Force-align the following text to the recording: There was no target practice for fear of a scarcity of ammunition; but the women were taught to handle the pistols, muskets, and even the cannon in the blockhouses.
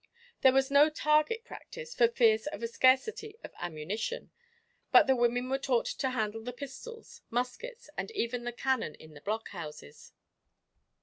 There 0.41 0.51
was 0.51 0.71
no 0.71 0.89
target 0.89 1.43
practice 1.45 1.93
for 1.93 2.07
fear 2.07 2.39
of 2.51 2.63
a 2.63 2.67
scarcity 2.67 3.37
of 3.43 3.51
ammunition; 3.59 4.31
but 4.91 5.05
the 5.05 5.15
women 5.15 5.47
were 5.47 5.59
taught 5.59 5.85
to 5.85 6.09
handle 6.09 6.41
the 6.41 6.51
pistols, 6.53 7.21
muskets, 7.29 7.87
and 7.99 8.09
even 8.09 8.43
the 8.43 8.51
cannon 8.51 8.95
in 8.95 9.13
the 9.13 9.21
blockhouses. 9.21 10.13